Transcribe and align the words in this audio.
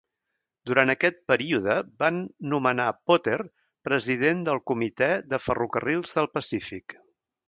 Durant 0.69 0.91
aquest 0.91 1.17
període, 1.31 1.73
van 2.03 2.17
nomenar 2.53 2.87
Potter 3.11 3.35
president 3.89 4.41
del 4.47 4.63
Comitè 4.71 5.11
de 5.35 5.41
Ferrocarrils 5.49 6.17
del 6.21 6.31
Pacífic. 6.39 6.97